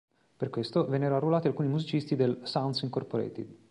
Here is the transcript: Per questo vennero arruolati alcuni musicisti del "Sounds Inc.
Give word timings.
Per 0.37 0.49
questo 0.49 0.87
vennero 0.87 1.15
arruolati 1.15 1.45
alcuni 1.45 1.67
musicisti 1.67 2.15
del 2.15 2.39
"Sounds 2.41 2.81
Inc. 2.81 3.05